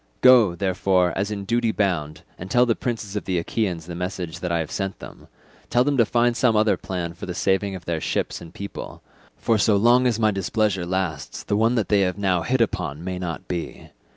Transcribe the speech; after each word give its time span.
Go, 0.21 0.55
therefore, 0.55 1.13
as 1.15 1.29
in 1.29 1.45
duty 1.45 1.71
bound, 1.71 2.23
and 2.39 2.49
tell 2.49 2.65
the 2.65 2.73
princes 2.75 3.15
of 3.15 3.25
the 3.25 3.37
Achaeans 3.37 3.85
the 3.85 3.93
message 3.93 4.39
that 4.39 4.51
I 4.51 4.57
have 4.57 4.71
sent 4.71 4.97
them; 4.97 5.27
tell 5.69 5.83
them 5.83 5.95
to 5.97 6.07
find 6.07 6.35
some 6.35 6.55
other 6.55 6.75
plan 6.75 7.13
for 7.13 7.27
the 7.27 7.35
saving 7.35 7.75
of 7.75 7.85
their 7.85 8.01
ships 8.01 8.41
and 8.41 8.51
people, 8.51 9.03
for 9.37 9.59
so 9.59 9.75
long 9.75 10.07
as 10.07 10.17
my 10.19 10.31
displeasure 10.31 10.87
lasts 10.87 11.43
the 11.43 11.55
one 11.55 11.75
that 11.75 11.89
they 11.89 12.01
have 12.01 12.17
now 12.17 12.41
hit 12.41 12.61
upon 12.61 13.03
may 13.03 13.19
not 13.19 13.47
be. 13.47 13.91